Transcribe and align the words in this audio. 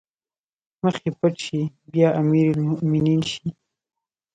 مخ 0.83 0.95
يې 1.05 1.11
پټ 1.19 1.33
شي 1.45 1.61
بيا 1.91 2.07
امرالمومنين 2.21 3.21
شي 3.31 3.47